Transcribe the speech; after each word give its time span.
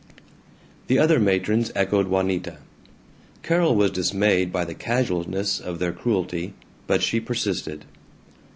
The 0.87 0.97
other 0.97 1.19
matrons 1.19 1.71
echoed 1.75 2.07
Juanita. 2.07 2.57
Carol 3.43 3.75
was 3.75 3.91
dismayed 3.91 4.51
by 4.51 4.65
the 4.65 4.73
casualness 4.73 5.59
of 5.59 5.77
their 5.77 5.93
cruelty, 5.93 6.55
but 6.87 7.03
she 7.03 7.19
persisted. 7.19 7.85